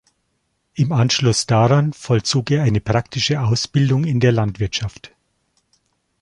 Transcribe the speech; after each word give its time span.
Im 0.73 0.93
Anschluss 0.93 1.45
daran 1.45 1.93
vollzog 1.93 2.49
er 2.49 2.63
eine 2.63 2.81
praktische 2.81 3.39
Ausbildung 3.39 4.03
in 4.03 4.19
der 4.19 4.31
Landwirtschaft. 4.31 5.11